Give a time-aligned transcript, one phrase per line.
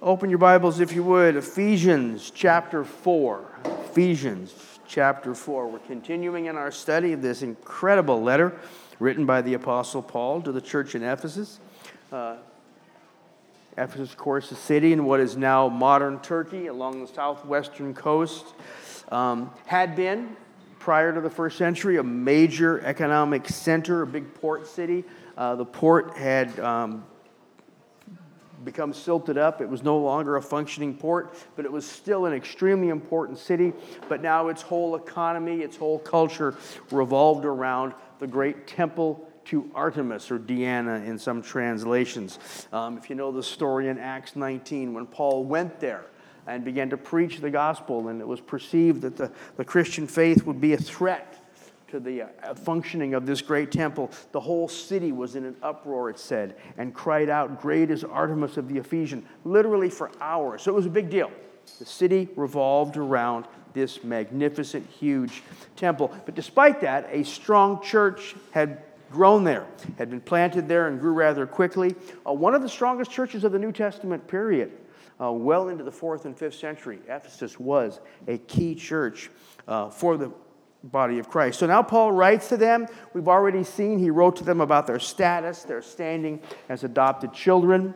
[0.00, 3.44] Open your Bibles, if you would, Ephesians chapter 4.
[3.90, 4.54] Ephesians
[4.86, 5.66] chapter 4.
[5.66, 8.56] We're continuing in our study of this incredible letter
[9.00, 11.58] written by the Apostle Paul to the church in Ephesus.
[12.12, 12.36] Uh,
[13.76, 18.46] Ephesus, of course, a city in what is now modern Turkey along the southwestern coast,
[19.10, 20.36] um, had been,
[20.78, 25.02] prior to the first century, a major economic center, a big port city.
[25.36, 27.04] Uh, the port had um,
[28.64, 29.60] become silted up.
[29.60, 33.72] It was no longer a functioning port, but it was still an extremely important city.
[34.08, 36.56] But now its whole economy, its whole culture
[36.90, 42.38] revolved around the great temple to Artemis or Diana in some translations.
[42.72, 46.04] Um, if you know the story in Acts 19, when Paul went there
[46.46, 50.44] and began to preach the gospel, and it was perceived that the, the Christian faith
[50.44, 51.37] would be a threat
[51.88, 56.10] to the uh, functioning of this great temple, the whole city was in an uproar,
[56.10, 60.62] it said, and cried out, Great is Artemis of the Ephesians, literally for hours.
[60.62, 61.30] So it was a big deal.
[61.78, 65.42] The city revolved around this magnificent, huge
[65.76, 66.12] temple.
[66.24, 69.66] But despite that, a strong church had grown there,
[69.96, 71.94] had been planted there, and grew rather quickly.
[72.26, 74.72] Uh, one of the strongest churches of the New Testament period.
[75.20, 79.30] Uh, well into the fourth and fifth century, Ephesus was a key church
[79.66, 80.30] uh, for the
[80.82, 81.58] body of Christ.
[81.58, 82.86] So now Paul writes to them.
[83.12, 87.94] We've already seen he wrote to them about their status, their standing as adopted children,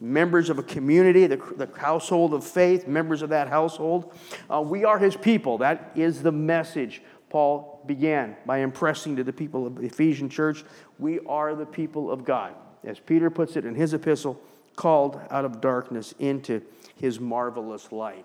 [0.00, 4.14] members of a community, the, the household of faith, members of that household.
[4.48, 5.58] Uh, we are his people.
[5.58, 10.64] That is the message Paul began by impressing to the people of the Ephesian church.
[10.98, 12.54] We are the people of God.
[12.84, 14.40] As Peter puts it in his epistle,
[14.76, 16.62] called out of darkness into
[16.96, 18.24] his marvelous light.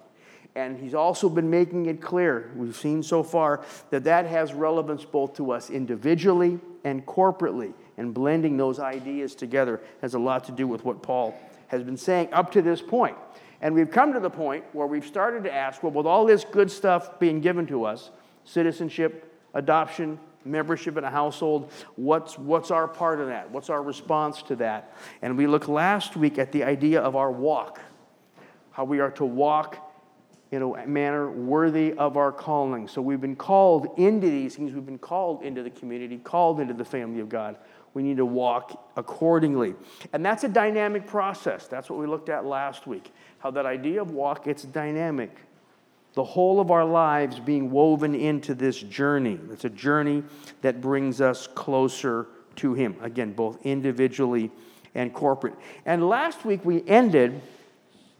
[0.55, 5.03] And he's also been making it clear, we've seen so far, that that has relevance
[5.03, 7.73] both to us individually and corporately.
[7.97, 11.97] And blending those ideas together has a lot to do with what Paul has been
[11.97, 13.17] saying up to this point.
[13.61, 16.45] And we've come to the point where we've started to ask well, with all this
[16.45, 18.11] good stuff being given to us
[18.45, 23.49] citizenship, adoption, membership in a household what's, what's our part of that?
[23.49, 24.95] What's our response to that?
[25.21, 27.81] And we looked last week at the idea of our walk,
[28.71, 29.84] how we are to walk
[30.51, 32.87] in a manner worthy of our calling.
[32.87, 34.73] So we've been called into these things.
[34.73, 37.57] We've been called into the community, called into the family of God.
[37.93, 39.73] We need to walk accordingly.
[40.13, 41.67] And that's a dynamic process.
[41.67, 43.11] That's what we looked at last week.
[43.39, 45.31] How that idea of walk, it's dynamic.
[46.13, 49.39] The whole of our lives being woven into this journey.
[49.51, 50.23] It's a journey
[50.61, 52.27] that brings us closer
[52.57, 52.95] to Him.
[53.01, 54.51] Again, both individually
[54.93, 55.55] and corporate.
[55.85, 57.41] And last week we ended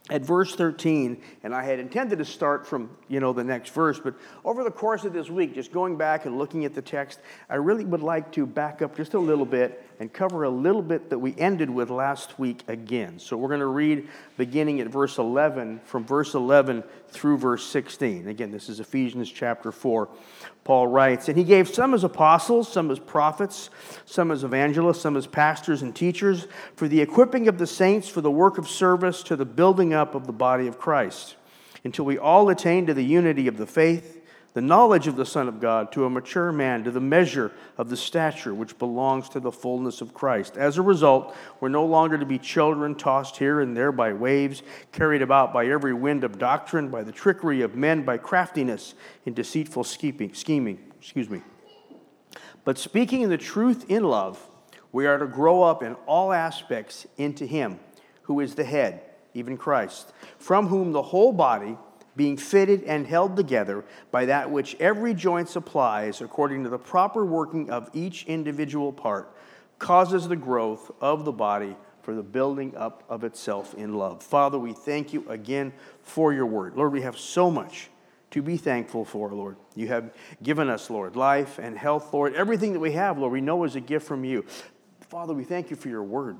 [0.09, 3.99] at verse 13 and i had intended to start from you know the next verse
[3.99, 7.19] but over the course of this week just going back and looking at the text
[7.49, 10.81] i really would like to back up just a little bit and cover a little
[10.81, 13.19] bit that we ended with last week again.
[13.19, 14.07] So we're going to read
[14.37, 19.71] beginning at verse 11 from verse 11 through verse 16 again this is ephesians chapter
[19.71, 20.09] 4
[20.65, 23.69] Paul writes, and he gave some as apostles, some as prophets,
[24.05, 28.21] some as evangelists, some as pastors and teachers, for the equipping of the saints for
[28.21, 31.35] the work of service to the building up of the body of Christ,
[31.83, 34.14] until we all attain to the unity of the faith
[34.55, 37.89] the knowledge of the Son of God to a mature man, to the measure of
[37.89, 40.55] the stature which belongs to the fullness of Christ.
[40.55, 44.63] As a result, we're no longer to be children tossed here and there by waves,
[44.93, 48.93] carried about by every wind of doctrine, by the trickery of men, by craftiness
[49.25, 50.29] in deceitful scheming.
[50.29, 51.41] excuse me.
[52.63, 54.39] But speaking in the truth in love,
[54.93, 57.77] we are to grow up in all aspects into Him
[58.21, 59.01] who is the head,
[59.33, 61.77] even Christ, from whom the whole body
[62.15, 67.25] being fitted and held together by that which every joint supplies according to the proper
[67.25, 69.35] working of each individual part,
[69.79, 74.23] causes the growth of the body for the building up of itself in love.
[74.23, 76.75] Father, we thank you again for your word.
[76.75, 77.89] Lord, we have so much
[78.31, 79.57] to be thankful for, Lord.
[79.75, 82.35] You have given us, Lord, life and health, Lord.
[82.35, 84.45] Everything that we have, Lord, we know is a gift from you.
[85.09, 86.37] Father, we thank you for your word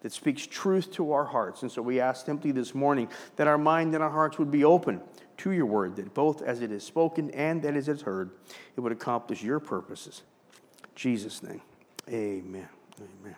[0.00, 1.62] that speaks truth to our hearts.
[1.62, 4.64] And so we ask simply this morning that our mind and our hearts would be
[4.64, 5.00] open
[5.38, 8.30] to your word, that both as it is spoken and that as it is heard,
[8.76, 10.22] it would accomplish your purposes.
[10.84, 11.62] In Jesus' name,
[12.08, 12.68] amen.
[12.98, 13.36] Amen.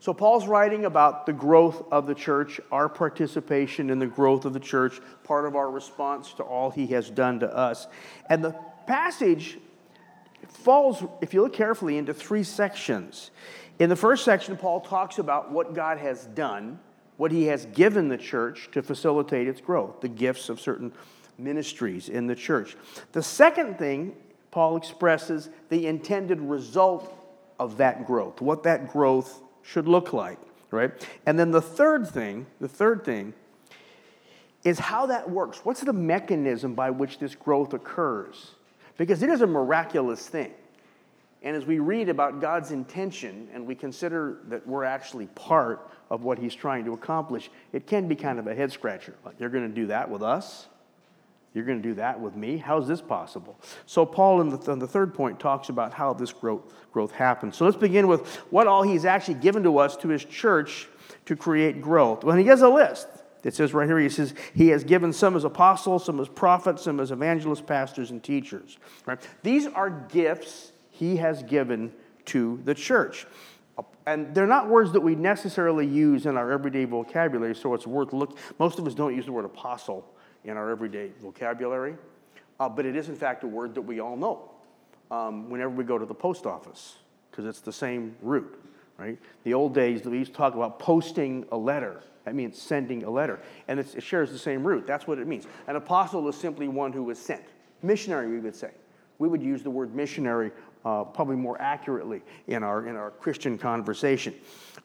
[0.00, 4.54] So, Paul's writing about the growth of the church, our participation in the growth of
[4.54, 7.86] the church, part of our response to all he has done to us.
[8.30, 8.54] And the
[8.86, 9.58] passage
[10.48, 13.30] falls, if you look carefully, into three sections.
[13.78, 16.78] In the first section, Paul talks about what God has done,
[17.16, 20.92] what he has given the church to facilitate its growth, the gifts of certain
[21.38, 22.76] ministries in the church.
[23.12, 24.16] The second thing,
[24.50, 27.12] Paul expresses the intended result
[27.58, 30.38] of that growth, what that growth should look like,
[30.70, 30.92] right?
[31.26, 33.34] And then the third thing, the third thing,
[34.64, 35.64] is how that works.
[35.64, 38.52] What's the mechanism by which this growth occurs?
[38.96, 40.52] Because it is a miraculous thing.
[41.42, 46.24] And as we read about God's intention and we consider that we're actually part of
[46.24, 49.14] what He's trying to accomplish, it can be kind of a head scratcher.
[49.24, 50.66] Like, you're going to do that with us?
[51.54, 52.58] You're going to do that with me?
[52.58, 53.58] How's this possible?
[53.86, 57.56] So, Paul, in the, in the third point, talks about how this growth, growth happens.
[57.56, 60.88] So, let's begin with what all he's actually given to us, to his church,
[61.26, 62.24] to create growth.
[62.24, 63.08] Well, he gives a list.
[63.42, 66.82] It says right here, he says, He has given some as apostles, some as prophets,
[66.82, 68.76] some as evangelists, pastors, and teachers.
[69.06, 69.20] Right?
[69.44, 71.92] These are gifts he has given
[72.26, 73.26] to the church.
[74.06, 78.12] And they're not words that we necessarily use in our everyday vocabulary, so it's worth
[78.12, 78.38] look.
[78.58, 80.06] Most of us don't use the word apostle
[80.44, 81.96] in our everyday vocabulary,
[82.60, 84.50] uh, but it is in fact a word that we all know
[85.10, 86.96] um, whenever we go to the post office,
[87.30, 88.58] because it's the same root,
[88.96, 89.18] right?
[89.44, 92.00] The old days, we used to talk about posting a letter.
[92.24, 94.86] That means sending a letter, and it shares the same root.
[94.86, 95.46] That's what it means.
[95.66, 97.44] An apostle is simply one who is sent.
[97.82, 98.70] Missionary, we would say.
[99.18, 100.50] We would use the word missionary
[100.86, 104.32] uh, probably more accurately in our, in our Christian conversation.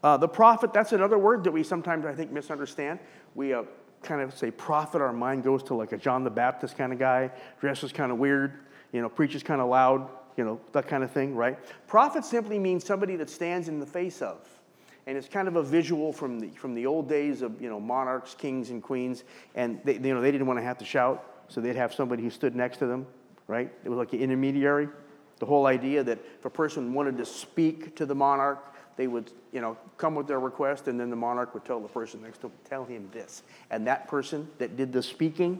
[0.03, 2.99] Uh, the prophet, that's another word that we sometimes, I think, misunderstand.
[3.35, 3.63] We uh,
[4.01, 6.97] kind of say prophet, our mind goes to like a John the Baptist kind of
[6.97, 8.61] guy, dresses kind of weird,
[8.91, 11.59] you know, preaches kind of loud, you know, that kind of thing, right?
[11.87, 14.39] Prophet simply means somebody that stands in the face of.
[15.05, 17.79] And it's kind of a visual from the, from the old days of, you know,
[17.79, 19.23] monarchs, kings, and queens.
[19.53, 22.23] And, they, you know, they didn't want to have to shout, so they'd have somebody
[22.23, 23.05] who stood next to them,
[23.47, 23.71] right?
[23.83, 24.89] It was like an intermediary.
[25.41, 29.31] The whole idea that if a person wanted to speak to the monarch, they would,
[29.51, 32.41] you know, come with their request, and then the monarch would tell the person next
[32.41, 33.41] to him, tell him this.
[33.71, 35.59] And that person that did the speaking,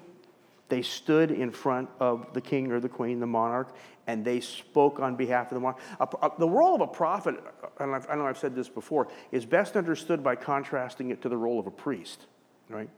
[0.69, 3.75] they stood in front of the king or the queen, the monarch,
[4.05, 6.37] and they spoke on behalf of the monarch.
[6.37, 7.43] the role of a prophet,
[7.79, 11.37] and i know I've said this before, is best understood by contrasting it to the
[11.37, 12.27] role of a priest,
[12.69, 12.89] right?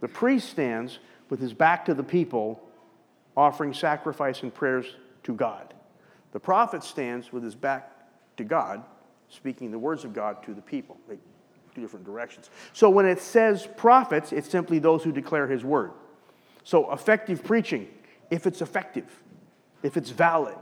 [0.00, 0.98] The priest stands
[1.30, 2.60] with his back to the people,
[3.36, 5.74] offering sacrifice and prayers to God.
[6.34, 7.90] The prophet stands with his back
[8.36, 8.82] to God,
[9.30, 10.98] speaking the words of God to the people.
[11.08, 11.16] They,
[11.74, 12.50] two different directions.
[12.72, 15.92] So when it says prophets, it's simply those who declare his word.
[16.64, 17.88] So effective preaching,
[18.30, 19.06] if it's effective,
[19.84, 20.56] if it's valid,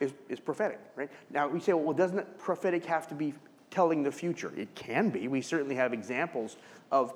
[0.00, 1.10] is, is prophetic, right?
[1.30, 3.34] Now we say, well, doesn't prophetic have to be
[3.70, 4.52] telling the future?
[4.56, 5.28] It can be.
[5.28, 6.56] We certainly have examples
[6.90, 7.14] of,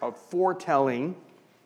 [0.00, 1.14] of foretelling,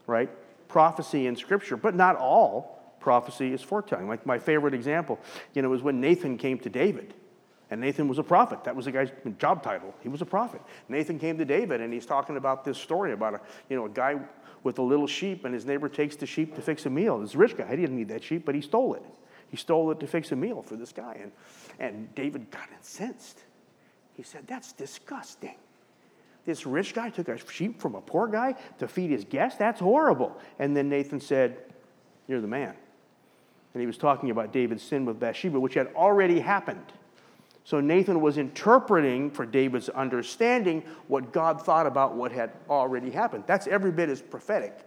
[0.09, 0.29] right?
[0.67, 2.76] Prophecy in Scripture, but not all
[3.07, 4.09] prophecy is foretelling.
[4.09, 5.21] Like my favorite example,
[5.55, 7.15] you know, was when Nathan came to David.
[7.71, 8.65] And Nathan was a prophet.
[8.65, 9.95] That was the guy's job title.
[10.03, 10.61] He was a prophet.
[10.89, 13.89] Nathan came to David and he's talking about this story about a, you know, a
[13.89, 14.17] guy
[14.65, 17.21] with a little sheep and his neighbor takes the sheep to fix a meal.
[17.21, 19.05] This rich guy, he didn't need that sheep, but he stole it.
[19.51, 21.17] He stole it to fix a meal for this guy.
[21.23, 21.31] And,
[21.79, 23.39] and David got incensed.
[24.15, 25.55] He said, That's disgusting.
[26.45, 29.61] This rich guy took a sheep from a poor guy to feed his guest?
[29.61, 30.37] That's horrible.
[30.59, 31.59] And then Nathan said,
[32.27, 32.75] You're the man
[33.77, 36.95] and he was talking about David's sin with Bathsheba, which had already happened.
[37.63, 43.45] So Nathan was interpreting for David's understanding what God thought about what had already happened.
[43.47, 44.79] That's every bit as prophetic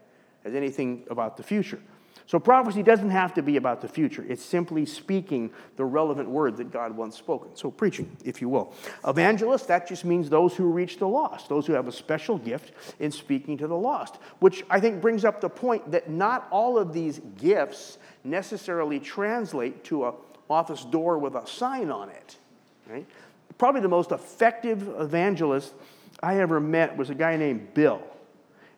[0.43, 1.79] as anything about the future.
[2.25, 4.25] So prophecy doesn't have to be about the future.
[4.27, 7.55] It's simply speaking the relevant word that God once spoken.
[7.55, 8.73] So preaching, if you will.
[9.05, 12.73] Evangelist, that just means those who reach the lost, those who have a special gift
[12.99, 16.79] in speaking to the lost, which I think brings up the point that not all
[16.79, 20.13] of these gifts necessarily translate to an
[20.49, 22.37] office door with a sign on it.
[22.87, 23.05] Right?
[23.57, 25.73] Probably the most effective evangelist
[26.21, 28.01] I ever met was a guy named Bill.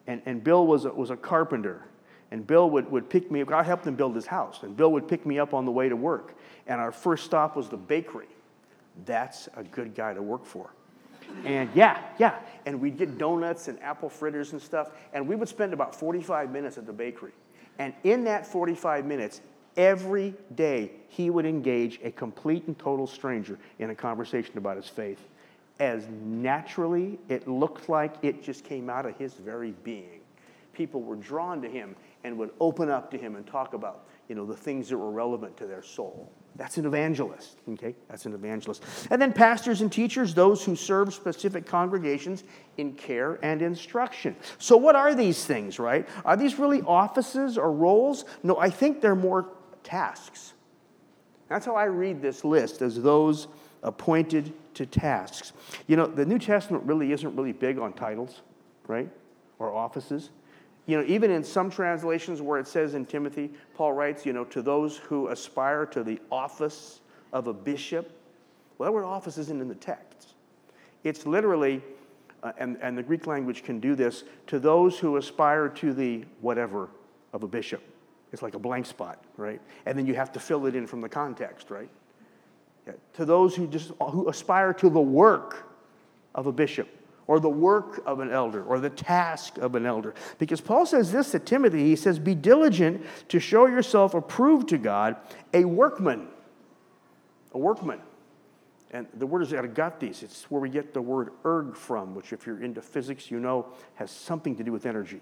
[0.07, 1.81] And, and Bill was a, was a carpenter.
[2.31, 3.51] And Bill would, would pick me up.
[3.51, 4.63] I helped him build his house.
[4.63, 6.35] And Bill would pick me up on the way to work.
[6.67, 8.27] And our first stop was the bakery.
[9.05, 10.69] That's a good guy to work for.
[11.45, 12.39] And yeah, yeah.
[12.65, 14.91] And we'd get donuts and apple fritters and stuff.
[15.13, 17.31] And we would spend about 45 minutes at the bakery.
[17.79, 19.41] And in that 45 minutes,
[19.77, 24.87] every day, he would engage a complete and total stranger in a conversation about his
[24.87, 25.27] faith.
[25.79, 30.19] As naturally, it looked like it just came out of his very being.
[30.73, 34.35] People were drawn to him and would open up to him and talk about you
[34.35, 36.31] know, the things that were relevant to their soul.
[36.61, 37.95] That's an evangelist, okay?
[38.07, 38.83] That's an evangelist.
[39.09, 42.43] And then pastors and teachers, those who serve specific congregations
[42.77, 44.35] in care and instruction.
[44.59, 46.07] So, what are these things, right?
[46.23, 48.25] Are these really offices or roles?
[48.43, 49.49] No, I think they're more
[49.81, 50.53] tasks.
[51.49, 53.47] That's how I read this list as those
[53.81, 55.53] appointed to tasks.
[55.87, 58.41] You know, the New Testament really isn't really big on titles,
[58.85, 59.09] right?
[59.57, 60.29] Or offices.
[60.87, 64.45] You know, even in some translations where it says in Timothy, Paul writes, you know,
[64.45, 68.11] to those who aspire to the office of a bishop.
[68.77, 70.33] Well, that word office isn't in the text.
[71.03, 71.81] It's literally
[72.43, 76.25] uh, and, and the Greek language can do this, to those who aspire to the
[76.41, 76.89] whatever
[77.33, 77.83] of a bishop.
[78.33, 79.61] It's like a blank spot, right?
[79.85, 81.89] And then you have to fill it in from the context, right?
[82.87, 82.93] Yeah.
[83.13, 85.67] To those who just who aspire to the work
[86.33, 86.87] of a bishop
[87.27, 90.13] or the work of an elder or the task of an elder.
[90.37, 94.77] Because Paul says this to Timothy, he says, "Be diligent to show yourself approved to
[94.77, 95.15] God,
[95.53, 96.27] a workman."
[97.53, 97.99] A workman.
[98.91, 100.23] And the word is ergatis.
[100.23, 103.67] It's where we get the word erg from, which, if you're into physics, you know
[103.95, 105.21] has something to do with energy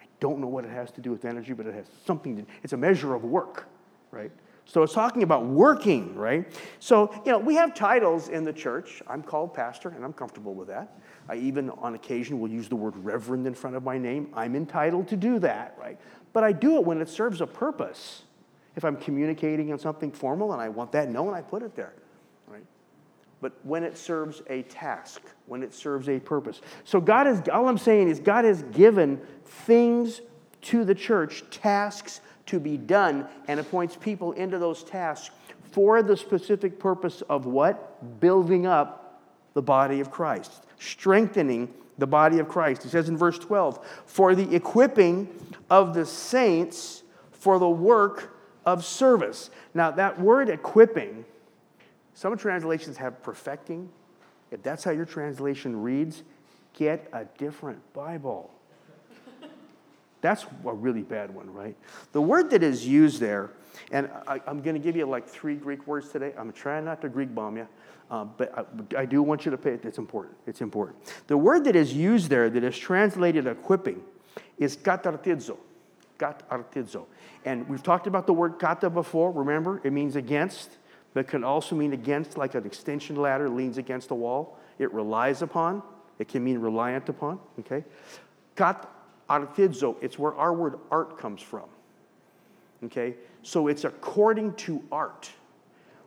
[0.00, 2.44] I don't know what it has to do with energy, but it has something to,
[2.62, 3.68] it's a measure of work,
[4.10, 4.30] right?
[4.64, 6.46] So it's talking about working, right?
[6.78, 9.02] So, you know, we have titles in the church.
[9.06, 10.98] I'm called pastor, and I'm comfortable with that.
[11.28, 14.30] I even, on occasion, will use the word reverend in front of my name.
[14.34, 15.98] I'm entitled to do that, right?
[16.32, 18.22] But I do it when it serves a purpose.
[18.76, 21.92] If I'm communicating on something formal and I want that known, I put it there
[22.46, 22.64] right?
[23.42, 26.60] but when it serves a task, when it serves a purpose.
[26.84, 30.22] So God is all I'm saying is God has given things
[30.62, 35.30] to the church, tasks to be done, and appoints people into those tasks
[35.70, 38.20] for the specific purpose of what?
[38.20, 39.22] Building up
[39.54, 42.82] the body of Christ, strengthening the body of Christ.
[42.82, 45.28] He says in verse 12, for the equipping
[45.70, 49.50] of the saints for the work of service.
[49.74, 51.24] Now, that word equipping
[52.14, 53.88] some translations have perfecting.
[54.50, 56.22] If that's how your translation reads,
[56.74, 58.50] get a different Bible.
[60.22, 61.76] That's a really bad one, right?
[62.12, 63.50] The word that is used there,
[63.90, 66.32] and I, am going to give you like three Greek words today.
[66.38, 67.68] I'm trying not to Greek bomb you,
[68.10, 68.56] uh, but
[68.96, 69.84] I, I, do want you to pay it.
[69.84, 70.36] It's important.
[70.46, 70.98] It's important.
[71.26, 74.00] The word that is used there, that is translated equipping,
[74.58, 75.58] is katartizo.
[76.18, 77.06] Katartizo.
[77.44, 79.32] And we've talked about the word kata before.
[79.32, 80.78] Remember, it means against
[81.14, 84.58] but can also mean against, like an extension ladder leans against a wall.
[84.78, 85.82] It relies upon.
[86.18, 87.38] It can mean reliant upon.
[87.60, 87.84] Okay?
[88.56, 88.88] Kat
[89.28, 91.68] artizo, it's where our word art comes from.
[92.84, 93.14] Okay?
[93.42, 95.30] So it's according to art,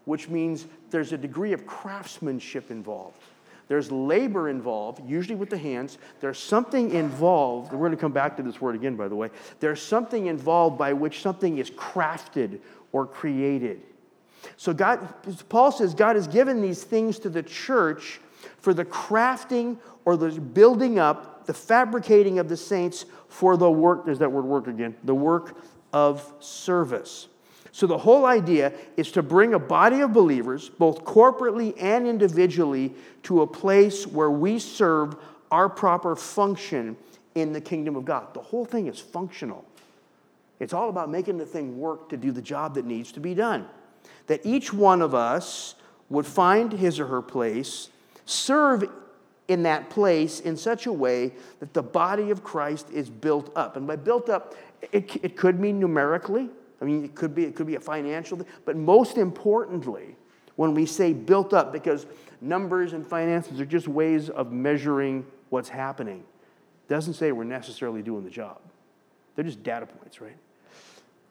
[0.05, 3.19] which means there's a degree of craftsmanship involved.
[3.67, 5.97] There's labor involved, usually with the hands.
[6.19, 7.71] There's something involved.
[7.71, 9.31] We're going to come back to this word again, by the way.
[9.59, 12.59] There's something involved by which something is crafted
[12.91, 13.81] or created.
[14.57, 15.13] So God,
[15.49, 18.19] Paul says God has given these things to the church
[18.59, 24.05] for the crafting or the building up, the fabricating of the saints for the work,
[24.05, 25.57] there's that word work again, the work
[25.93, 27.27] of service.
[27.71, 32.93] So the whole idea is to bring a body of believers, both corporately and individually,
[33.23, 35.15] to a place where we serve
[35.51, 36.95] our proper function
[37.35, 38.33] in the kingdom of God.
[38.33, 39.65] The whole thing is functional.
[40.59, 43.33] It's all about making the thing work to do the job that needs to be
[43.33, 43.67] done
[44.27, 45.75] that each one of us
[46.09, 47.89] would find his or her place,
[48.25, 48.89] serve
[49.47, 53.77] in that place in such a way that the body of Christ is built up.
[53.77, 54.55] And by built up,
[54.91, 56.49] it, it could mean numerically.
[56.81, 58.47] I mean, it could be, it could be a financial thing.
[58.65, 60.15] But most importantly,
[60.55, 62.05] when we say built up, because
[62.41, 66.23] numbers and finances are just ways of measuring what's happening,
[66.87, 68.59] doesn't say we're necessarily doing the job.
[69.35, 70.37] They're just data points, right?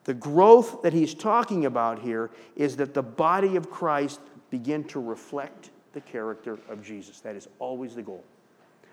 [0.05, 4.19] The growth that he's talking about here is that the body of Christ
[4.51, 7.19] begin to reflect the character of Jesus.
[7.21, 8.23] That is always the goal.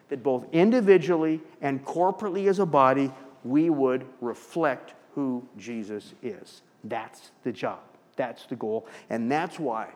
[0.08, 3.12] That both individually and corporately as a body,
[3.44, 6.62] we would reflect who Jesus is.
[6.84, 7.80] That's the job.
[8.16, 8.86] That's the goal.
[9.10, 9.88] And that's why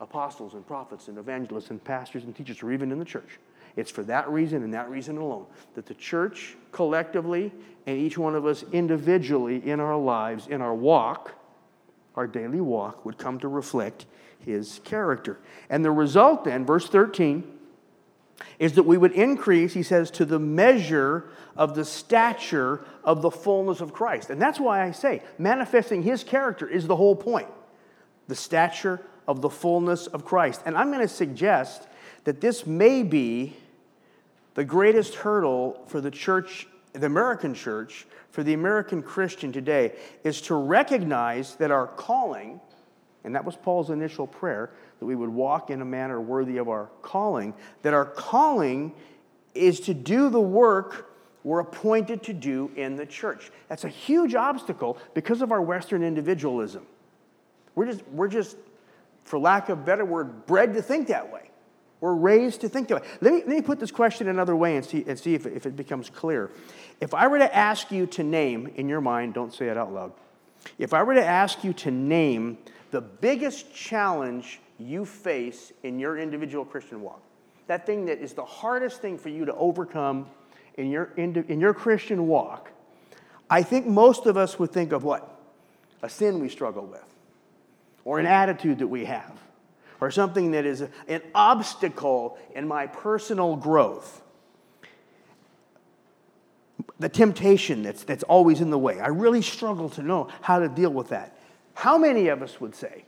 [0.00, 3.38] apostles and prophets and evangelists and pastors and teachers are even in the church
[3.78, 7.52] it's for that reason and that reason alone that the church collectively
[7.86, 11.34] and each one of us individually in our lives, in our walk,
[12.16, 14.06] our daily walk, would come to reflect
[14.44, 15.38] his character.
[15.68, 17.44] And the result then, verse 13,
[18.58, 23.30] is that we would increase, he says, to the measure of the stature of the
[23.30, 24.30] fullness of Christ.
[24.30, 27.48] And that's why I say manifesting his character is the whole point.
[28.28, 30.62] The stature of the fullness of Christ.
[30.64, 31.88] And I'm going to suggest
[32.24, 33.56] that this may be
[34.54, 39.92] the greatest hurdle for the church, the American church, for the American Christian today
[40.24, 42.60] is to recognize that our calling,
[43.28, 46.70] and that was Paul's initial prayer, that we would walk in a manner worthy of
[46.70, 48.94] our calling, that our calling
[49.54, 51.10] is to do the work
[51.44, 53.50] we're appointed to do in the church.
[53.68, 56.86] That's a huge obstacle because of our Western individualism.
[57.74, 58.56] We're just, we're just
[59.24, 61.50] for lack of a better word, bred to think that way.
[62.00, 63.08] We're raised to think that way.
[63.20, 65.66] Let me, let me put this question another way and see, and see if, if
[65.66, 66.50] it becomes clear.
[66.98, 69.92] If I were to ask you to name, in your mind, don't say it out
[69.92, 70.12] loud,
[70.78, 72.58] if I were to ask you to name
[72.90, 77.22] the biggest challenge you face in your individual Christian walk,
[77.66, 80.26] that thing that is the hardest thing for you to overcome
[80.76, 82.70] in your, in, your Christian walk,
[83.50, 85.36] I think most of us would think of what?
[86.02, 87.04] A sin we struggle with,
[88.04, 89.38] or an attitude that we have,
[90.00, 94.22] or something that is an obstacle in my personal growth.
[97.00, 99.00] The temptation that's, that's always in the way.
[99.00, 101.37] I really struggle to know how to deal with that.
[101.78, 103.04] How many of us would say,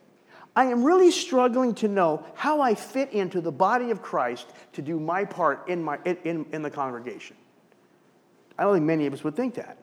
[0.54, 4.80] I am really struggling to know how I fit into the body of Christ to
[4.80, 7.34] do my part in, my, in, in the congregation?
[8.56, 9.76] I don't think many of us would think that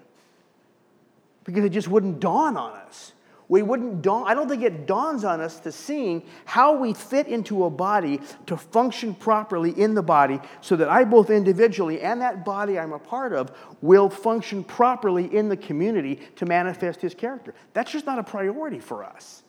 [1.43, 3.11] because it just wouldn't dawn on us.
[3.49, 7.27] We wouldn't dawn, I don't think it dawns on us to seeing how we fit
[7.27, 12.21] into a body to function properly in the body so that I, both individually and
[12.21, 13.51] that body I'm a part of,
[13.81, 17.53] will function properly in the community to manifest His character.
[17.73, 19.43] That's just not a priority for us.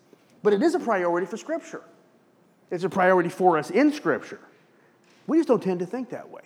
[0.44, 1.82] But it is a priority for Scripture.
[2.70, 4.40] It's a priority for us in Scripture.
[5.26, 6.42] We just don't tend to think that way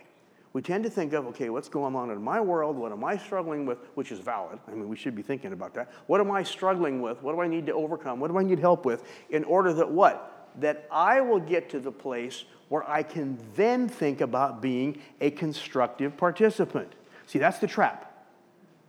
[0.52, 2.76] we tend to think of, okay, what's going on in my world?
[2.76, 3.78] What am I struggling with?
[3.94, 4.58] Which is valid.
[4.68, 5.90] I mean, we should be thinking about that.
[6.06, 7.22] What am I struggling with?
[7.22, 8.20] What do I need to overcome?
[8.20, 9.04] What do I need help with?
[9.30, 10.50] In order that what?
[10.60, 15.30] That I will get to the place where I can then think about being a
[15.30, 16.92] constructive participant.
[17.26, 18.26] See, that's the trap.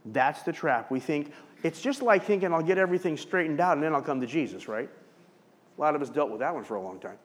[0.06, 0.92] That's the trap.
[0.92, 1.32] We think,
[1.64, 4.68] it's just like thinking I'll get everything straightened out and then I'll come to Jesus,
[4.68, 4.90] right?
[5.78, 7.18] A lot of us dealt with that one for a long time.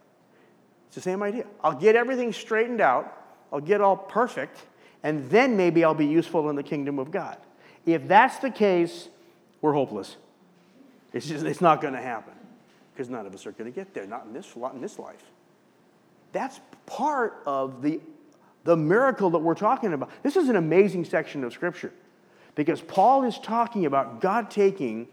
[0.87, 1.45] It's the same idea.
[1.62, 3.14] I'll get everything straightened out
[3.52, 4.59] I'll get all perfect,
[5.02, 7.37] and then maybe I'll be useful in the kingdom of God.
[7.87, 9.09] If that's the case,
[9.61, 10.17] we're hopeless.
[11.12, 12.35] It's just it's not going to happen
[12.93, 15.23] because none of us are going to get there, not in this, in this life.
[16.33, 18.00] That's part of the,
[18.64, 20.11] the miracle that we're talking about.
[20.23, 21.93] This is an amazing section of Scripture
[22.55, 25.09] because Paul is talking about God taking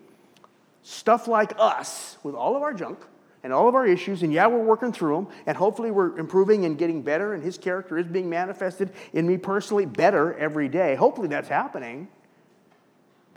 [0.83, 2.99] stuff like us with all of our junk
[3.45, 6.65] and all of our issues, and yeah, we're working through them, and hopefully we're improving
[6.65, 10.95] and getting better, and His character is being manifested in me personally better every day.
[10.95, 12.07] Hopefully that's happening.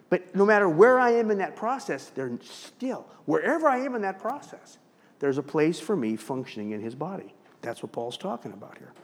[0.08, 4.00] But no matter where I am in that process, there's still, wherever I am in
[4.00, 4.78] that process,
[5.18, 7.34] there's a place for me functioning in His body.
[7.60, 8.94] That's what Paul's talking about here.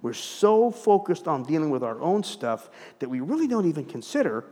[0.00, 4.46] We're so focused on dealing with our own stuff that we really don't even consider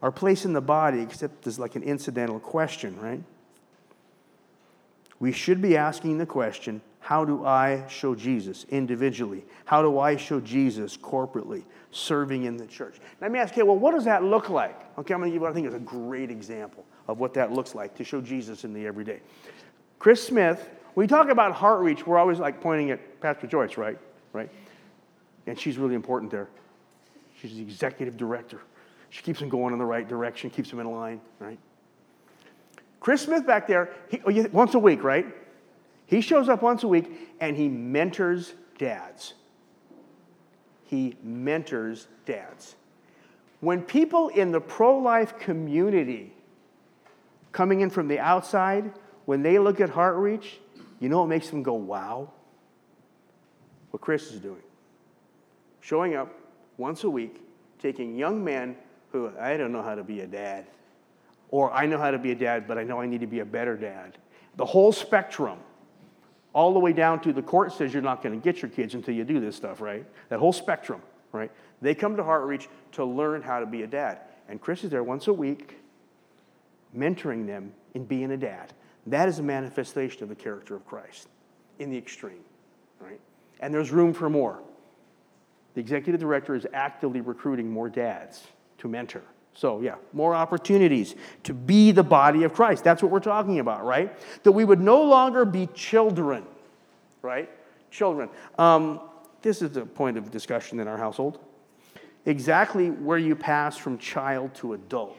[0.00, 3.20] our place in the body, except as like an incidental question, right?
[5.18, 9.44] We should be asking the question how do I show Jesus individually?
[9.64, 12.96] How do I show Jesus corporately, serving in the church?
[13.20, 14.76] Let me ask you, well, what does that look like?
[14.98, 17.32] Okay, I'm going to give you what I think is a great example of what
[17.34, 19.20] that looks like to show Jesus in the everyday.
[20.00, 23.98] Chris Smith, when we talk about HeartReach, we're always like pointing at Pastor Joyce, right?
[24.32, 24.50] Right?
[25.46, 26.48] And she's really important there.
[27.40, 28.60] She's the executive director.
[29.10, 31.58] She keeps them going in the right direction, keeps them in line, right?
[33.06, 35.26] Chris Smith back there, he, oh, once a week, right?
[36.06, 39.34] He shows up once a week and he mentors dads.
[40.86, 42.74] He mentors dads.
[43.60, 46.32] When people in the pro life community
[47.52, 48.92] coming in from the outside,
[49.24, 50.54] when they look at HeartReach,
[50.98, 52.32] you know what makes them go, wow?
[53.92, 54.64] What Chris is doing.
[55.80, 56.34] Showing up
[56.76, 57.40] once a week,
[57.78, 58.74] taking young men
[59.12, 60.66] who, I don't know how to be a dad.
[61.50, 63.40] Or I know how to be a dad, but I know I need to be
[63.40, 64.18] a better dad.
[64.56, 65.58] The whole spectrum,
[66.52, 68.94] all the way down to the court says you're not going to get your kids
[68.94, 70.06] until you do this stuff, right?
[70.28, 71.50] That whole spectrum, right?
[71.82, 74.20] They come to HeartReach to learn how to be a dad.
[74.48, 75.78] And Chris is there once a week,
[76.96, 78.72] mentoring them in being a dad.
[79.06, 81.28] That is a manifestation of the character of Christ
[81.78, 82.44] in the extreme,
[83.00, 83.20] right?
[83.60, 84.62] And there's room for more.
[85.74, 88.42] The executive director is actively recruiting more dads
[88.78, 89.22] to mentor.
[89.56, 91.14] So, yeah, more opportunities
[91.44, 92.84] to be the body of Christ.
[92.84, 94.14] That's what we're talking about, right?
[94.42, 96.44] That we would no longer be children,
[97.22, 97.48] right?
[97.90, 98.28] Children.
[98.58, 99.00] Um,
[99.40, 101.38] this is a point of discussion in our household.
[102.26, 105.16] Exactly where you pass from child to adult.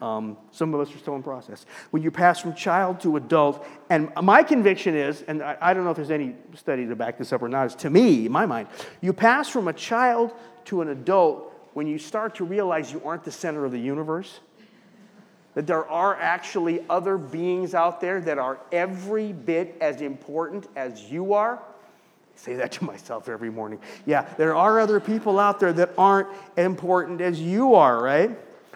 [0.00, 1.66] Um, some of us are still in process.
[1.90, 5.82] When you pass from child to adult, and my conviction is, and I, I don't
[5.82, 8.32] know if there's any study to back this up or not, is to me, in
[8.32, 8.68] my mind,
[9.00, 10.32] you pass from a child
[10.66, 14.40] to an adult when you start to realize you aren't the center of the universe,
[15.52, 21.12] that there are actually other beings out there that are every bit as important as
[21.12, 21.56] you are.
[21.56, 21.60] I
[22.34, 23.78] say that to myself every morning.
[24.06, 28.30] Yeah, there are other people out there that aren't important as you are, right?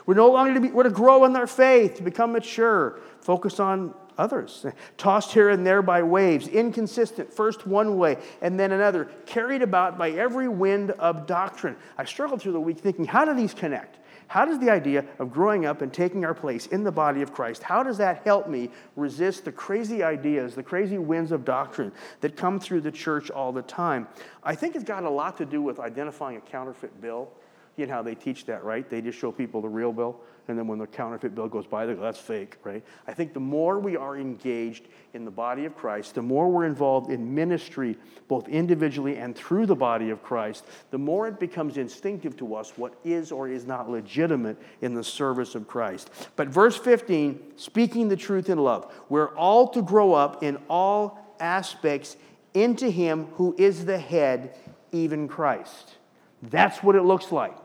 [0.04, 3.60] We're no longer to be, we're to grow in our faith, to become mature, focus
[3.60, 4.66] on others,
[4.98, 9.96] tossed here and there by waves, inconsistent, first one way and then another, carried about
[9.96, 11.74] by every wind of doctrine.
[11.96, 13.96] I struggled through the week thinking, how do these connect?
[14.28, 17.32] How does the idea of growing up and taking our place in the body of
[17.32, 21.90] Christ, how does that help me resist the crazy ideas, the crazy winds of doctrine
[22.20, 24.06] that come through the church all the time?
[24.44, 27.28] I think it's got a lot to do with identifying a counterfeit bill.
[27.76, 28.88] You know how they teach that, right?
[28.88, 31.86] They just show people the real bill and then when the counterfeit bill goes by,
[31.86, 32.84] they go, that's fake, right?
[33.06, 36.66] I think the more we are engaged in the body of Christ, the more we're
[36.66, 37.96] involved in ministry,
[38.28, 42.72] both individually and through the body of Christ, the more it becomes instinctive to us
[42.76, 46.10] what is or is not legitimate in the service of Christ.
[46.36, 51.36] But verse 15, speaking the truth in love, we're all to grow up in all
[51.40, 52.16] aspects
[52.54, 54.56] into Him who is the head,
[54.92, 55.96] even Christ.
[56.42, 57.56] That's what it looks like.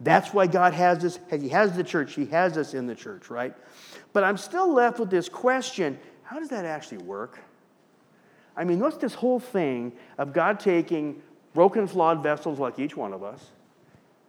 [0.00, 3.30] That's why God has us, He has the church, He has us in the church,
[3.30, 3.54] right?
[4.12, 7.38] But I'm still left with this question how does that actually work?
[8.56, 11.22] I mean, what's this whole thing of God taking
[11.54, 13.50] broken, flawed vessels like each one of us?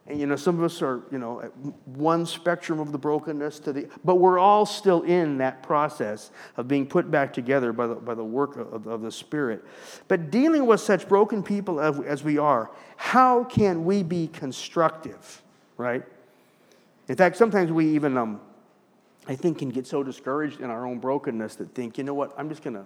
[0.05, 1.51] And, you know, some of us are, you know, at
[1.85, 6.67] one spectrum of the brokenness to the, but we're all still in that process of
[6.67, 9.65] being put back together by the, by the work of, of the Spirit.
[10.07, 15.41] But dealing with such broken people as, as we are, how can we be constructive?
[15.77, 16.03] Right?
[17.07, 18.41] In fact, sometimes we even, um,
[19.27, 22.33] I think, can get so discouraged in our own brokenness that think, you know what,
[22.37, 22.85] I'm just going to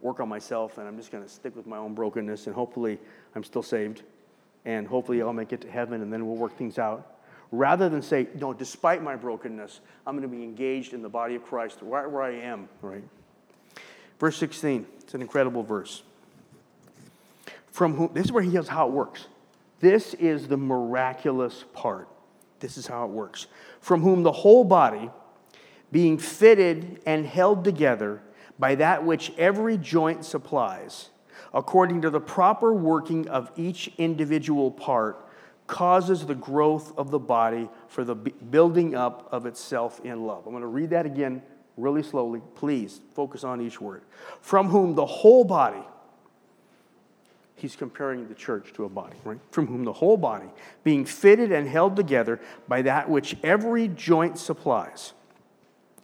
[0.00, 2.98] work on myself and I'm just going to stick with my own brokenness and hopefully
[3.34, 4.02] I'm still saved
[4.64, 7.18] and hopefully I'll make it to heaven and then we'll work things out.
[7.50, 11.34] Rather than say, no, despite my brokenness, I'm going to be engaged in the body
[11.34, 13.02] of Christ right where I am, right?
[14.20, 16.02] Verse 16, it's an incredible verse.
[17.70, 19.26] From whom, this is where he tells how it works.
[19.80, 22.08] This is the miraculous part.
[22.60, 23.46] This is how it works.
[23.80, 25.10] From whom the whole body,
[25.90, 28.22] being fitted and held together
[28.58, 31.10] by that which every joint supplies,
[31.54, 35.24] according to the proper working of each individual part,
[35.66, 40.46] causes the growth of the body for the building up of itself in love.
[40.46, 41.42] I'm going to read that again
[41.76, 42.42] really slowly.
[42.54, 44.02] Please focus on each word.
[44.40, 45.82] From whom the whole body,
[47.58, 49.38] he's comparing the church to a body, right?
[49.50, 50.48] From whom the whole body,
[50.84, 55.12] being fitted and held together by that which every joint supplies,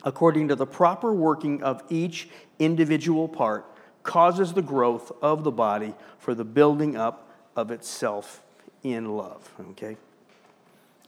[0.03, 3.65] according to the proper working of each individual part,
[4.03, 8.43] causes the growth of the body for the building up of itself
[8.83, 9.51] in love.
[9.71, 9.97] Okay?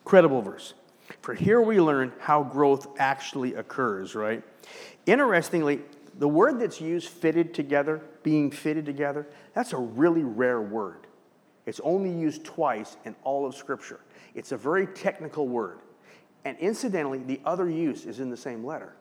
[0.04, 0.74] Credible verse.
[1.20, 4.42] For here we learn how growth actually occurs, right?
[5.04, 5.80] Interestingly,
[6.18, 11.07] the word that's used, fitted together, being fitted together, that's a really rare word.
[11.66, 14.00] It's only used twice in all of Scripture.
[14.35, 15.81] It's a very technical word.
[16.44, 18.94] And incidentally, the other use is in the same letter.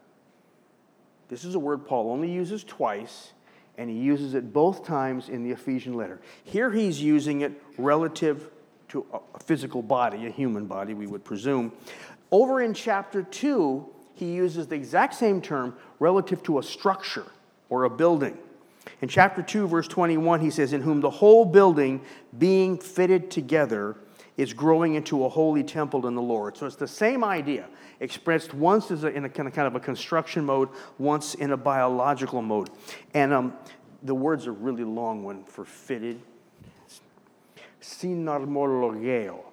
[1.30, 3.34] This is a word Paul only uses twice,
[3.78, 6.19] and he uses it both times in the Ephesian letter.
[6.43, 8.49] Here he's using it relative
[8.89, 11.71] to a physical body, a human body, we would presume.
[12.32, 17.25] Over in chapter 2, he uses the exact same term relative to a structure
[17.69, 18.38] or a building.
[19.01, 22.01] In chapter 2, verse 21, he says, In whom the whole building
[22.38, 23.97] being fitted together
[24.38, 26.58] is growing into a holy temple in the Lord.
[26.58, 27.67] So it's the same idea,
[27.99, 31.58] expressed once a, in a kind of, kind of a construction mode, once in a
[31.58, 32.69] biological mode.
[33.13, 33.54] And um,
[34.04, 36.21] the words a really long one for fitted.
[37.82, 39.43] Synarmologeo.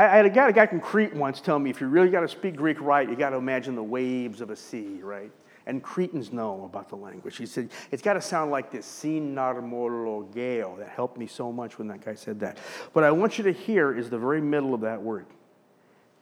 [0.00, 2.08] I, I had a guy, a guy from Crete once tell me if you really
[2.08, 5.30] got to speak Greek right, you got to imagine the waves of a sea, right?
[5.66, 7.36] And Cretans know about the language.
[7.36, 10.78] He said, it's got to sound like this, synarmologeo.
[10.78, 12.56] That helped me so much when that guy said that.
[12.94, 15.26] What I want you to hear is the very middle of that word.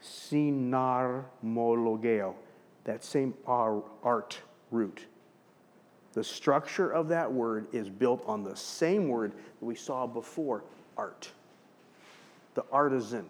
[0.03, 2.35] Synarmologeo.
[2.83, 4.41] That same art
[4.73, 5.07] root.
[6.15, 10.65] The structure of that word is built on the same word that we saw before,
[10.97, 11.31] art.
[12.55, 13.27] The artisan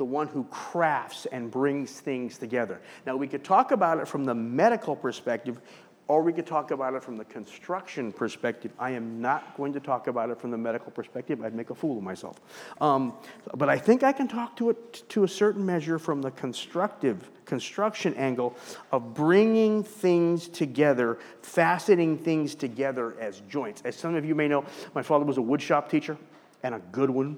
[0.00, 2.80] the one who crafts and brings things together.
[3.04, 5.60] Now, we could talk about it from the medical perspective,
[6.08, 8.72] or we could talk about it from the construction perspective.
[8.78, 11.44] I am not going to talk about it from the medical perspective.
[11.44, 12.40] I'd make a fool of myself.
[12.80, 13.12] Um,
[13.58, 17.30] but I think I can talk to it to a certain measure from the constructive
[17.44, 18.56] construction angle
[18.92, 23.82] of bringing things together, faceting things together as joints.
[23.84, 26.16] As some of you may know, my father was a woodshop teacher
[26.62, 27.36] and a good one.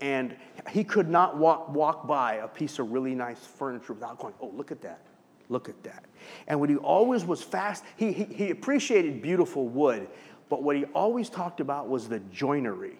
[0.00, 0.36] And
[0.70, 4.52] he could not walk, walk by a piece of really nice furniture without going, oh,
[4.54, 5.00] look at that.
[5.48, 6.04] Look at that.
[6.48, 10.08] And what he always was fast, he, he, he appreciated beautiful wood,
[10.48, 12.98] but what he always talked about was the joinery.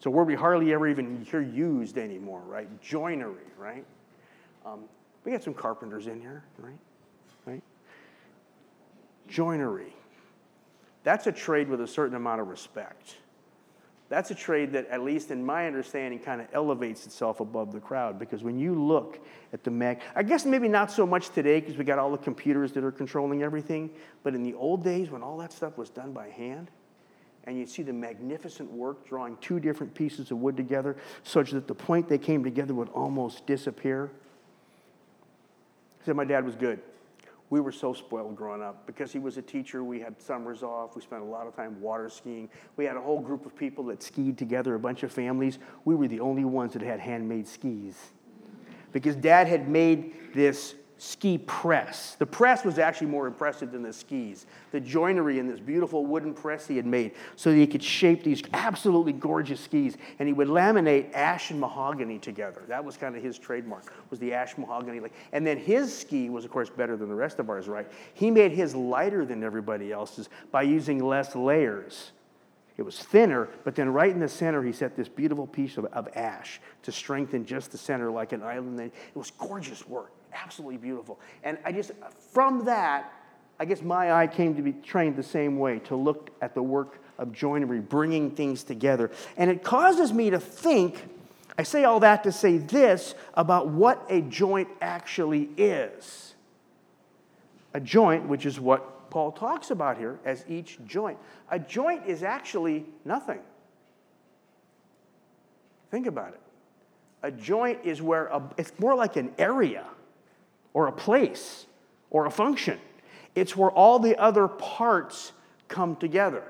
[0.00, 2.68] So, where we hardly ever even hear used anymore, right?
[2.82, 3.84] Joinery, right?
[4.66, 4.80] Um,
[5.24, 6.78] we got some carpenters in here, right?
[7.46, 7.62] Right?
[9.28, 9.94] Joinery.
[11.04, 13.16] That's a trade with a certain amount of respect.
[14.10, 17.80] That's a trade that, at least in my understanding, kind of elevates itself above the
[17.80, 19.18] crowd because when you look
[19.52, 22.18] at the mag, I guess maybe not so much today because we got all the
[22.18, 23.90] computers that are controlling everything,
[24.22, 26.70] but in the old days when all that stuff was done by hand,
[27.44, 31.66] and you see the magnificent work drawing two different pieces of wood together such that
[31.66, 34.10] the point they came together would almost disappear.
[35.98, 36.80] He said, My dad was good.
[37.54, 39.84] We were so spoiled growing up because he was a teacher.
[39.84, 40.96] We had summers off.
[40.96, 42.48] We spent a lot of time water skiing.
[42.76, 45.60] We had a whole group of people that skied together, a bunch of families.
[45.84, 47.94] We were the only ones that had handmade skis
[48.90, 52.14] because dad had made this ski press.
[52.18, 54.46] The press was actually more impressive than the skis.
[54.70, 58.22] The joinery in this beautiful wooden press he had made so that he could shape
[58.22, 59.96] these absolutely gorgeous skis.
[60.18, 62.62] And he would laminate ash and mahogany together.
[62.68, 65.00] That was kind of his trademark, was the ash mahogany.
[65.32, 67.90] And then his ski was, of course, better than the rest of ours, right?
[68.14, 72.12] He made his lighter than everybody else's by using less layers.
[72.76, 75.84] It was thinner, but then right in the center, he set this beautiful piece of,
[75.86, 78.80] of ash to strengthen just the center like an island.
[78.80, 81.18] It was gorgeous work absolutely beautiful.
[81.42, 81.92] And I just,
[82.32, 83.12] from that,
[83.58, 86.62] I guess my eye came to be trained the same way to look at the
[86.62, 89.10] work of joinery, bringing things together.
[89.36, 91.08] And it causes me to think,
[91.56, 96.34] I say all that to say this about what a joint actually is.
[97.72, 101.18] A joint, which is what Paul talks about here as each joint.
[101.50, 103.40] A joint is actually nothing.
[105.92, 106.40] Think about it.
[107.22, 109.84] A joint is where a, it's more like an area
[110.74, 111.66] or a place
[112.10, 112.78] or a function.
[113.34, 115.32] It's where all the other parts
[115.68, 116.44] come together.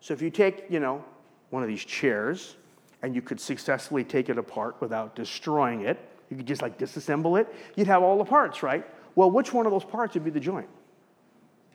[0.00, 1.04] So if you take, you know,
[1.50, 2.56] one of these chairs
[3.02, 5.98] and you could successfully take it apart without destroying it,
[6.30, 8.86] you could just like disassemble it, you'd have all the parts, right?
[9.14, 10.68] Well, which one of those parts would be the joint?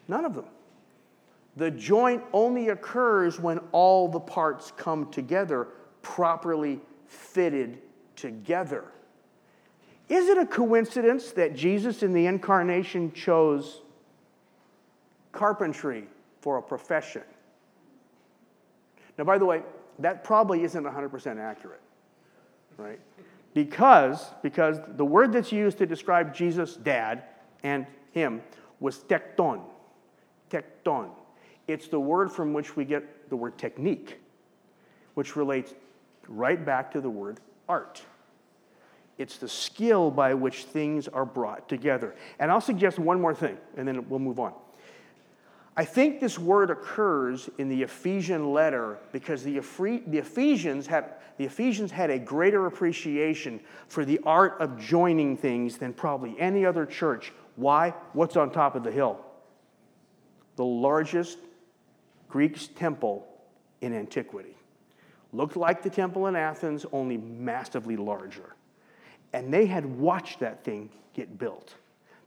[0.08, 0.46] None of them.
[1.58, 5.68] The joint only occurs when all the parts come together,
[6.02, 7.80] properly fitted
[8.16, 8.86] together.
[10.12, 13.82] Is it a coincidence that Jesus in the incarnation chose
[15.32, 16.04] carpentry
[16.42, 17.24] for a profession?
[19.18, 19.64] Now, by the way,
[20.00, 21.80] that probably isn't 100% accurate,
[22.76, 23.00] right?
[23.54, 27.24] Because, because the word that's used to describe Jesus' dad
[27.64, 28.42] and him
[28.82, 29.62] was tekton.
[30.50, 31.10] Tekton.
[31.70, 34.20] It's the word from which we get the word technique,
[35.14, 35.74] which relates
[36.28, 38.02] right back to the word art.
[39.22, 42.16] It's the skill by which things are brought together.
[42.40, 44.54] And I'll suggest one more thing, and then we'll move on.
[45.78, 51.92] I think this word occurs in the Ephesian letter because the, Ephesians had, the Ephesians
[51.92, 57.32] had a greater appreciation for the art of joining things than probably any other church.
[57.56, 57.94] Why?
[58.14, 59.24] What's on top of the hill?
[60.56, 61.38] The largest
[62.28, 63.28] Greek temple
[63.82, 64.56] in antiquity.
[65.32, 68.56] Looked like the temple in Athens, only massively larger.
[69.34, 71.76] And they had watched that thing get built.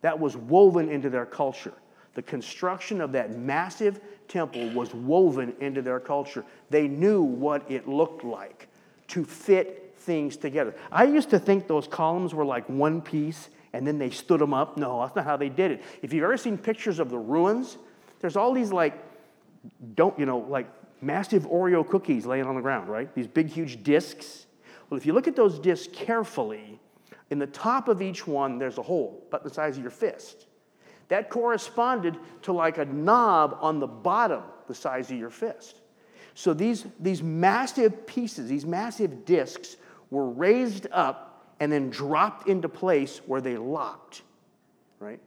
[0.00, 1.74] That was woven into their culture.
[2.14, 6.44] The construction of that massive temple was woven into their culture.
[6.70, 8.68] They knew what it looked like
[9.08, 10.74] to fit things together.
[10.92, 14.54] I used to think those columns were like one piece and then they stood them
[14.54, 14.76] up.
[14.76, 15.82] No, that's not how they did it.
[16.02, 17.76] If you've ever seen pictures of the ruins,
[18.20, 18.96] there's all these like,
[19.96, 20.68] don't, you know, like
[21.02, 23.12] massive Oreo cookies laying on the ground, right?
[23.14, 24.46] These big, huge discs.
[24.88, 26.78] Well, if you look at those discs carefully,
[27.30, 30.46] in the top of each one, there's a hole, about the size of your fist.
[31.08, 35.80] That corresponded to like a knob on the bottom, the size of your fist.
[36.34, 39.76] So these, these massive pieces, these massive discs,
[40.10, 44.22] were raised up and then dropped into place where they locked,
[44.98, 45.20] right?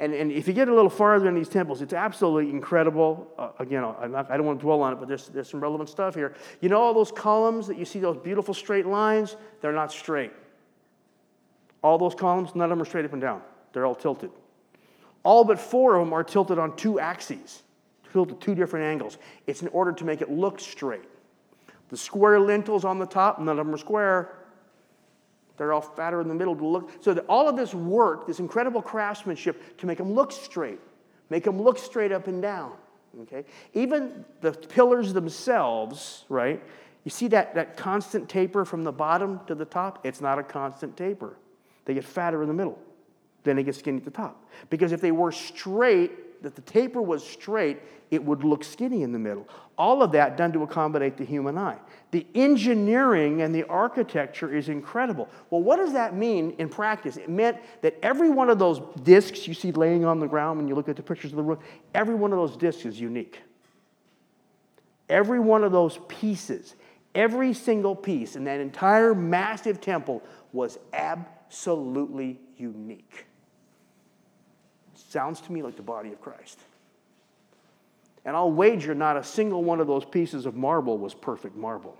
[0.00, 3.32] And, and if you get a little farther in these temples, it's absolutely incredible.
[3.36, 5.88] Uh, again, not, i don't want to dwell on it, but there's, there's some relevant
[5.88, 6.34] stuff here.
[6.60, 9.36] You know all those columns that you see, those beautiful straight lines?
[9.60, 10.32] They're not straight.
[11.82, 13.42] All those columns, none of them are straight up and down.
[13.72, 14.30] They're all tilted.
[15.22, 17.62] All but four of them are tilted on two axes,
[18.12, 19.18] tilted two different angles.
[19.46, 21.04] It's in order to make it look straight.
[21.90, 24.34] The square lintels on the top, none of them are square.
[25.56, 26.90] They're all fatter in the middle to look.
[27.00, 30.78] So that all of this work, this incredible craftsmanship to make them look straight,
[31.30, 32.72] make them look straight up and down.
[33.22, 33.44] Okay?
[33.74, 36.62] Even the pillars themselves, right?
[37.04, 40.00] You see that, that constant taper from the bottom to the top?
[40.04, 41.36] It's not a constant taper.
[41.88, 42.78] They get fatter in the middle.
[43.44, 44.44] Then they get skinny at the top.
[44.68, 47.78] Because if they were straight, that the taper was straight,
[48.10, 49.48] it would look skinny in the middle.
[49.78, 51.78] All of that done to accommodate the human eye.
[52.10, 55.30] The engineering and the architecture is incredible.
[55.48, 57.16] Well, what does that mean in practice?
[57.16, 60.68] It meant that every one of those discs you see laying on the ground when
[60.68, 61.58] you look at the pictures of the roof,
[61.94, 63.40] every one of those discs is unique.
[65.08, 66.74] Every one of those pieces,
[67.14, 70.22] every single piece in that entire massive temple
[70.52, 71.37] was absolutely
[72.56, 73.26] unique.
[74.94, 76.58] Sounds to me like the body of Christ.
[78.24, 81.96] And I'll wager not a single one of those pieces of marble was perfect marble.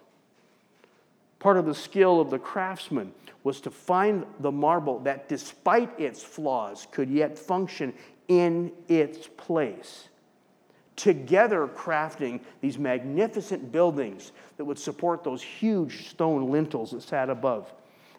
[1.38, 3.12] Part of the skill of the craftsman
[3.44, 7.94] was to find the marble that, despite its flaws, could yet function
[8.26, 10.08] in its place.
[10.96, 17.72] Together, crafting these magnificent buildings that would support those huge stone lintels that sat above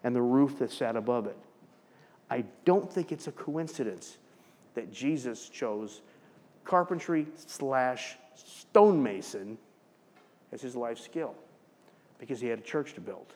[0.03, 1.37] and the roof that sat above it.
[2.29, 4.17] I don't think it's a coincidence
[4.75, 6.01] that Jesus chose
[6.63, 9.57] carpentry slash stonemason
[10.51, 11.35] as his life skill
[12.19, 13.33] because he had a church to build.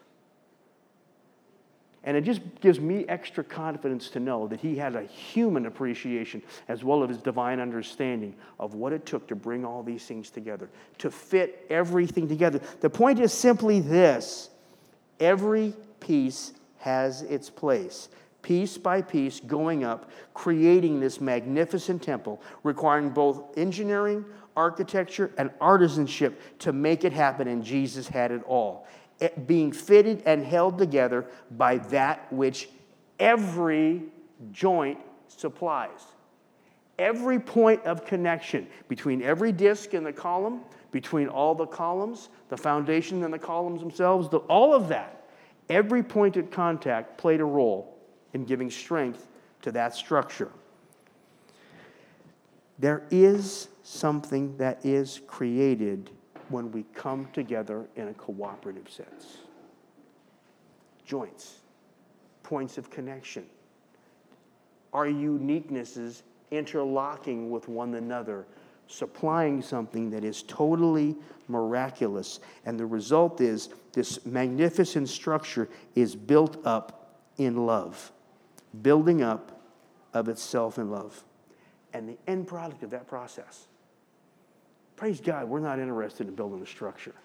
[2.05, 6.43] And it just gives me extra confidence to know that he had a human appreciation
[6.67, 10.29] as well as his divine understanding of what it took to bring all these things
[10.29, 12.59] together, to fit everything together.
[12.81, 14.49] The point is simply this
[15.19, 18.09] every piece has its place
[18.43, 24.23] piece by piece, going up, creating this magnificent temple, requiring both engineering,
[24.55, 28.85] architecture, and artisanship to make it happen, and Jesus had it all.
[29.19, 32.69] It being fitted and held together by that which
[33.19, 34.03] every
[34.51, 36.01] joint supplies.
[36.99, 40.61] Every point of connection between every disc and the column,
[40.91, 45.22] between all the columns, the foundation and the columns themselves, the, all of that,
[45.69, 47.97] every point of contact played a role
[48.33, 49.27] in giving strength
[49.61, 50.51] to that structure.
[52.79, 56.09] There is something that is created
[56.49, 59.37] when we come together in a cooperative sense.
[61.05, 61.59] Joints,
[62.43, 63.45] points of connection,
[64.93, 68.45] our uniquenesses interlocking with one another,
[68.87, 71.15] supplying something that is totally
[71.47, 72.39] miraculous.
[72.65, 78.11] And the result is this magnificent structure is built up in love
[78.81, 79.61] building up
[80.13, 81.23] of itself in love.
[81.93, 83.67] And the end product of that process.
[84.95, 87.15] Praise God, we're not interested in building a structure.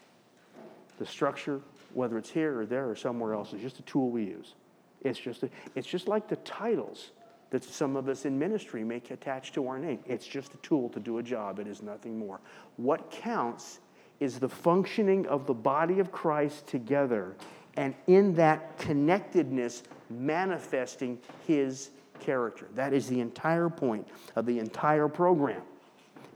[0.98, 1.60] The structure,
[1.94, 4.54] whether it's here or there or somewhere else, is just a tool we use.
[5.02, 7.10] It's just, a, it's just like the titles
[7.50, 10.00] that some of us in ministry make attached to our name.
[10.06, 12.40] It's just a tool to do a job, it is nothing more.
[12.76, 13.80] What counts
[14.20, 17.36] is the functioning of the body of Christ together,
[17.76, 22.68] and in that connectedness, manifesting his character.
[22.74, 25.62] That is the entire point of the entire program.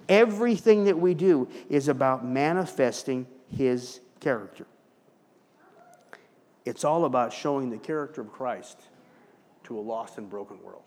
[0.09, 4.67] Everything that we do is about manifesting his character.
[6.65, 8.81] It's all about showing the character of Christ
[9.65, 10.83] to a lost and broken world.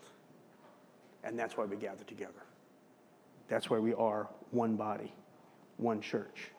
[1.26, 2.32] And that's why we gather together.
[3.48, 5.12] That's why we are one body,
[5.76, 6.50] one church.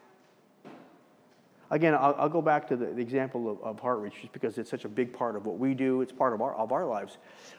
[1.72, 4.70] Again, I'll, I'll go back to the, the example of, of HeartReach just because it's
[4.70, 6.02] such a big part of what we do.
[6.02, 7.18] It's part of our, of our lives.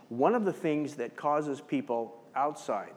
[0.09, 2.93] One of the things that causes people outside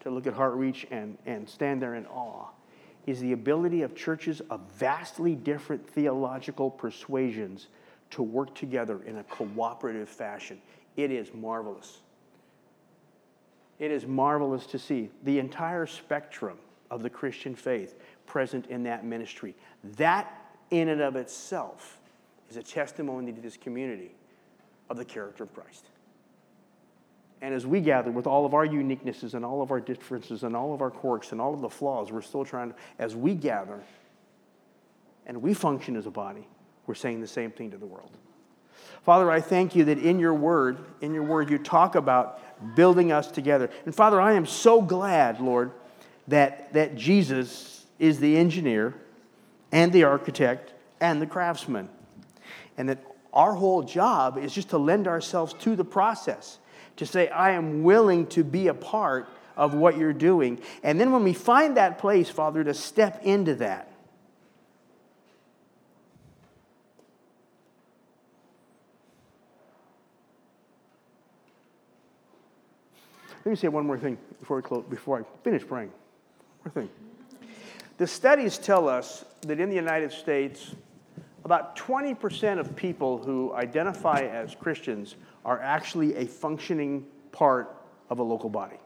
[0.00, 2.48] to look at HeartReach and, and stand there in awe
[3.06, 7.68] is the ability of churches of vastly different theological persuasions
[8.10, 10.60] to work together in a cooperative fashion.
[10.96, 12.00] It is marvelous.
[13.78, 16.58] It is marvelous to see the entire spectrum
[16.90, 19.54] of the Christian faith present in that ministry.
[19.96, 20.32] That,
[20.70, 21.98] in and of itself,
[22.50, 24.14] is a testimony to this community
[24.88, 25.86] of the character of Christ.
[27.40, 30.56] And as we gather with all of our uniquenesses and all of our differences and
[30.56, 33.34] all of our quirks and all of the flaws, we're still trying to, as we
[33.34, 33.82] gather
[35.26, 36.46] and we function as a body,
[36.86, 38.16] we're saying the same thing to the world.
[39.02, 42.40] Father, I thank you that in your word, in your word, you talk about
[42.74, 43.70] building us together.
[43.84, 45.72] And Father, I am so glad, Lord,
[46.28, 48.94] that, that Jesus is the engineer
[49.72, 51.88] and the architect and the craftsman.
[52.78, 56.58] And that our whole job is just to lend ourselves to the process,
[56.96, 60.60] to say, I am willing to be a part of what you're doing.
[60.82, 63.88] And then when we find that place, Father, to step into that.
[73.44, 75.92] Let me say one more thing before, we close, before I finish praying.
[76.62, 76.90] One thing.
[77.98, 80.74] The studies tell us that in the United States,
[81.44, 87.76] about 20% of people who identify as Christians are actually a functioning part
[88.08, 88.78] of a local body.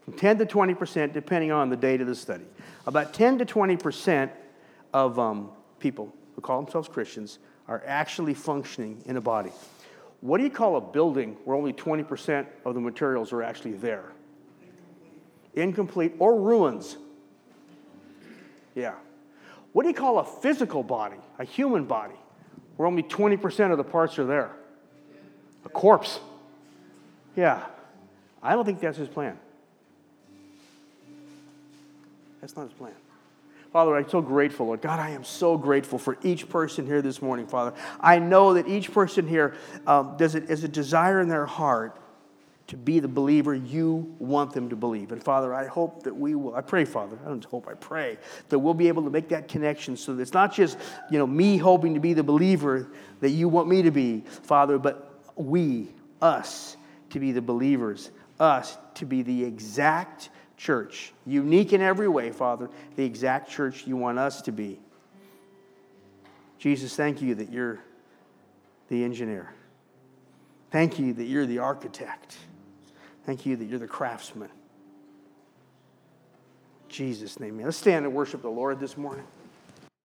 [0.00, 2.44] From 10 to 20%, depending on the date of the study.
[2.86, 4.30] About 10 to 20%
[4.94, 9.52] of um, people who call themselves Christians are actually functioning in a body.
[10.20, 14.12] What do you call a building where only 20% of the materials are actually there?
[15.54, 16.96] Incomplete or ruins.
[18.74, 18.94] Yeah.
[19.72, 22.14] What do you call a physical body, a human body,
[22.76, 24.50] where only 20% of the parts are there?
[25.64, 26.20] A corpse.
[27.36, 27.64] Yeah.
[28.42, 29.38] I don't think that's his plan.
[32.40, 32.92] That's not his plan.
[33.72, 34.82] Father, I'm so grateful, Lord.
[34.82, 37.72] God, I am so grateful for each person here this morning, Father.
[38.00, 39.54] I know that each person here
[39.86, 42.00] um, does it a desire in their heart
[42.66, 45.10] to be the believer you want them to believe.
[45.10, 48.16] And Father, I hope that we will, I pray, Father, I don't hope, I pray
[48.48, 50.78] that we'll be able to make that connection so that it's not just,
[51.10, 52.88] you know, me hoping to be the believer
[53.20, 55.88] that you want me to be, Father, but we,
[56.22, 56.76] us,
[57.10, 60.30] to be the believers, us to be the exact
[60.60, 64.78] church, unique in every way, Father, the exact church you want us to be.
[66.58, 67.80] Jesus, thank you that you're
[68.88, 69.54] the engineer.
[70.70, 72.36] Thank you that you're the architect.
[73.24, 74.50] Thank you that you're the craftsman.
[76.88, 77.58] Jesus' name.
[77.58, 79.24] Let's stand and worship the Lord this morning.